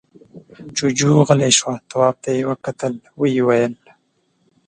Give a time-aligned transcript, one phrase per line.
[0.75, 1.71] جُوجُو غلی شو.
[1.89, 3.73] تواب ته يې وکتل، ويې ويل: